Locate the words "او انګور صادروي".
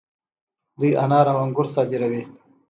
1.31-2.23